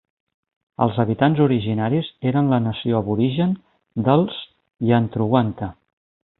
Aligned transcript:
Els 0.85 0.95
habitants 1.03 1.41
originaris 1.45 2.09
eren 2.31 2.49
la 2.55 2.59
nació 2.69 3.03
aborigen 3.03 3.55
dels 4.09 4.43
Yantruwanta. 4.93 5.73